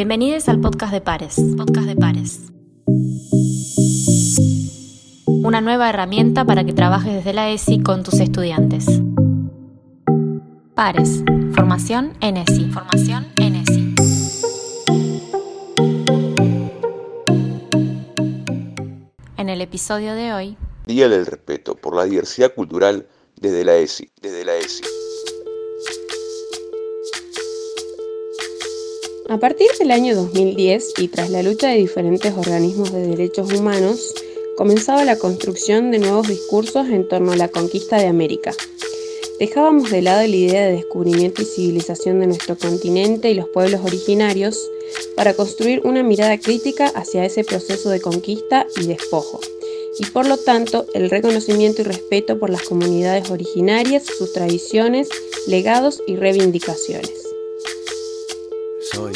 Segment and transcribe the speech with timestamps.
[0.00, 1.36] Bienvenidos al podcast de Pares.
[1.58, 2.50] Podcast de Pares.
[5.26, 8.86] Una nueva herramienta para que trabajes desde la ESI con tus estudiantes.
[10.74, 11.22] Pares.
[11.54, 12.70] Formación en ESI.
[12.70, 13.94] Formación en ESI.
[19.36, 20.56] En el episodio de hoy.
[20.86, 23.06] Día del respeto por la diversidad cultural
[23.36, 24.10] desde la ESI.
[24.22, 24.82] Desde la ESI.
[29.30, 34.12] A partir del año 2010 y tras la lucha de diferentes organismos de derechos humanos,
[34.56, 38.52] comenzaba la construcción de nuevos discursos en torno a la conquista de América.
[39.38, 43.82] Dejábamos de lado la idea de descubrimiento y civilización de nuestro continente y los pueblos
[43.84, 44.68] originarios
[45.14, 49.38] para construir una mirada crítica hacia ese proceso de conquista y despojo,
[50.00, 55.08] y por lo tanto el reconocimiento y respeto por las comunidades originarias, sus tradiciones,
[55.46, 57.29] legados y reivindicaciones.
[58.92, 59.12] Soy,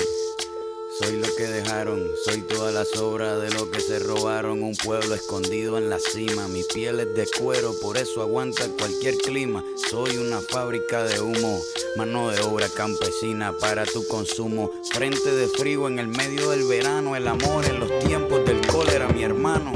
[1.00, 4.62] soy lo que dejaron, soy toda la sobra de lo que se robaron.
[4.62, 9.16] Un pueblo escondido en la cima, mi piel es de cuero, por eso aguanta cualquier
[9.16, 9.64] clima.
[9.90, 11.58] Soy una fábrica de humo,
[11.96, 14.70] mano de obra campesina para tu consumo.
[14.92, 19.08] Frente de frío en el medio del verano, el amor en los tiempos del cólera,
[19.08, 19.72] mi hermano.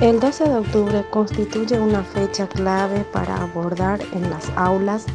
[0.00, 5.06] El 12 de octubre constituye una fecha clave para abordar en las aulas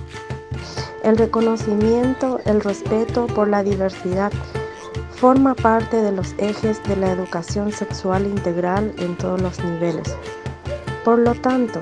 [1.03, 4.31] el reconocimiento, el respeto por la diversidad
[5.19, 10.15] forma parte de los ejes de la educación sexual integral en todos los niveles.
[11.03, 11.81] Por lo tanto,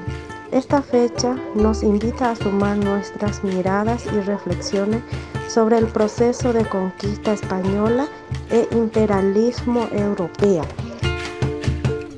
[0.51, 5.01] esta fecha nos invita a sumar nuestras miradas y reflexiones
[5.47, 8.07] sobre el proceso de conquista española
[8.49, 10.65] e imperialismo europeo.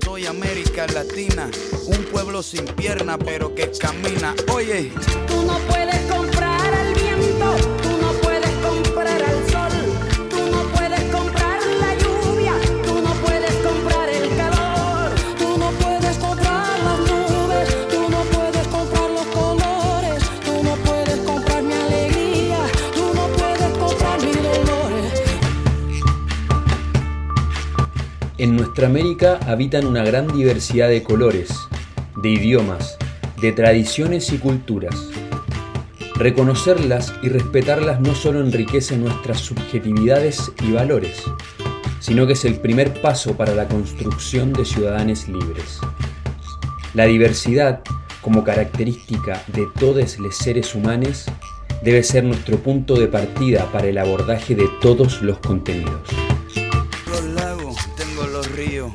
[0.04, 1.50] Soy América Latina,
[1.88, 4.36] un pueblo sin pierna pero que camina.
[4.54, 4.92] Oye,
[5.28, 6.10] tú no puedes
[28.40, 31.50] En nuestra América habitan una gran diversidad de colores,
[32.16, 32.98] de idiomas,
[33.42, 34.96] de tradiciones y culturas.
[36.16, 41.22] Reconocerlas y respetarlas no solo enriquece nuestras subjetividades y valores,
[42.00, 45.82] sino que es el primer paso para la construcción de ciudadanos libres.
[46.94, 47.82] La diversidad,
[48.22, 51.26] como característica de todos los seres humanos,
[51.84, 56.29] debe ser nuestro punto de partida para el abordaje de todos los contenidos.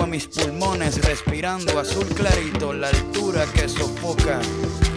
[0.00, 4.40] A mis pulmones respirando azul clarito, la altura que sofoca.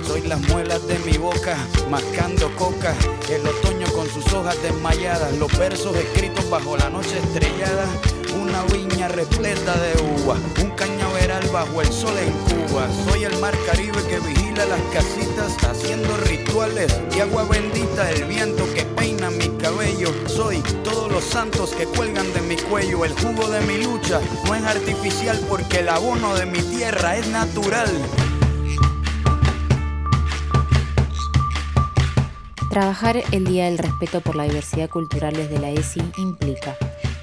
[0.08, 1.58] Soy las muelas de mi boca,
[1.92, 2.96] mascando coca.
[3.30, 7.86] El otoño con sus hojas desmayadas, los versos escritos bajo la noche estrellada.
[8.42, 12.32] Una viña repleta de uva, un cañaveral bajo el sol en
[12.68, 12.88] Cuba.
[13.08, 18.66] Soy el mar Caribe que vigila las casitas, haciendo rituales y agua bendita, el viento
[20.28, 23.06] Soy todos los santos que cuelgan de mi cuello.
[23.06, 27.28] El jugo de mi lucha no es artificial porque el abono de mi tierra es
[27.28, 27.90] natural.
[32.70, 36.76] Trabajar el Día del Respeto por la Diversidad Cultural desde la ESI implica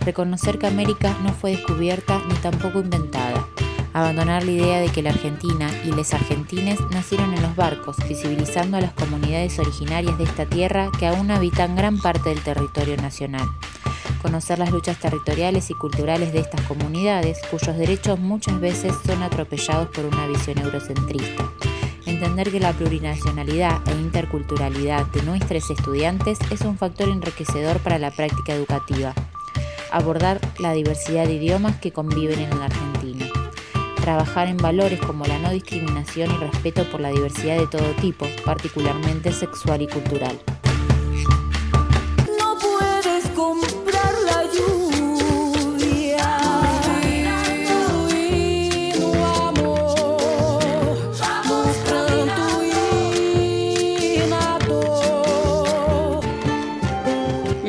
[0.04, 3.31] reconocer que América no fue descubierta ni tampoco inventada,
[3.92, 8.76] abandonar la idea de que la Argentina y les argentines nacieron en los barcos, visibilizando
[8.76, 13.46] a las comunidades originarias de esta tierra que aún habitan gran parte del territorio nacional,
[14.22, 19.88] conocer las luchas territoriales y culturales de estas comunidades, cuyos derechos muchas veces son atropellados
[19.88, 21.44] por una visión eurocentrista.
[22.06, 28.10] Entender que la plurinacionalidad e interculturalidad de nuestros estudiantes es un factor enriquecedor para la
[28.10, 29.12] práctica educativa,
[29.90, 32.91] abordar la diversidad de idiomas que conviven en la Argentina,
[34.02, 38.26] trabajar en valores como la no discriminación y respeto por la diversidad de todo tipo,
[38.44, 40.38] particularmente sexual y cultural.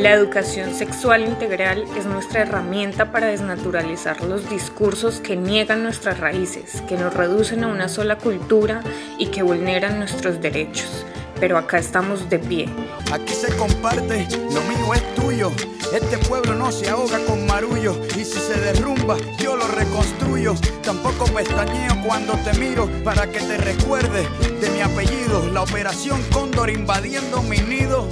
[0.04, 6.82] La educación sexual integral es nuestra herramienta para desnaturalizar los discursos que niegan nuestras raíces,
[6.90, 8.82] que nos reducen a una sola cultura
[9.18, 11.06] y que vulneran nuestros derechos.
[11.40, 12.70] pero acá estamos de pie.
[13.12, 15.52] Aquí se comparte, lo mío es tuyo.
[15.94, 20.56] Este pueblo no se ahoga con marullo y si se derrumba yo lo reconstruyo.
[20.84, 24.28] Tampoco pestañeo cuando te miro para que te recuerdes
[24.62, 25.50] de mi apellido.
[25.52, 28.08] La operación Cóndor invadiendo mi nido.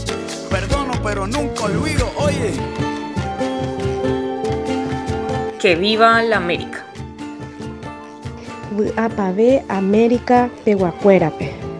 [0.50, 0.81] Perdono
[1.12, 2.54] pero nunca olvido, oye.
[5.60, 6.86] Que viva la América.
[8.96, 11.71] Apavé América Pehuacuérape.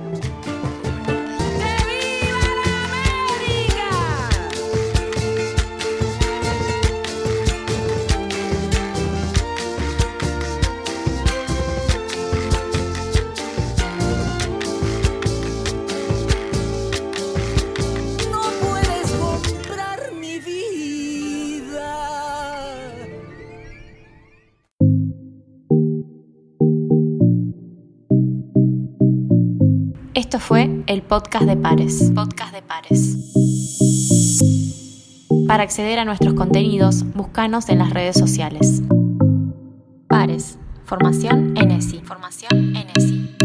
[30.14, 32.12] Esto fue el podcast de Pares.
[32.14, 33.18] Podcast de Pares.
[35.48, 38.82] Para acceder a nuestros contenidos, búscanos en las redes sociales.
[40.10, 40.60] Pares.
[40.84, 42.02] Formación en ESI.
[42.04, 43.41] Formación en ESI.